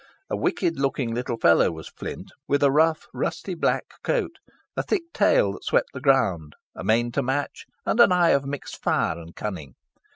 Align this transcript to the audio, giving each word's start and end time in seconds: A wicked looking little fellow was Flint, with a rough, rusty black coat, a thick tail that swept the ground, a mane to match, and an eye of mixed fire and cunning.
A 0.31 0.35
wicked 0.35 0.79
looking 0.79 1.13
little 1.13 1.37
fellow 1.37 1.69
was 1.69 1.87
Flint, 1.87 2.31
with 2.47 2.63
a 2.63 2.71
rough, 2.71 3.05
rusty 3.13 3.53
black 3.53 3.83
coat, 4.03 4.37
a 4.75 4.81
thick 4.81 5.03
tail 5.13 5.53
that 5.53 5.63
swept 5.63 5.93
the 5.93 6.01
ground, 6.01 6.55
a 6.73 6.83
mane 6.83 7.11
to 7.11 7.21
match, 7.21 7.67
and 7.85 7.99
an 7.99 8.11
eye 8.11 8.29
of 8.31 8.43
mixed 8.43 8.81
fire 8.81 9.19
and 9.19 9.35
cunning. 9.35 9.75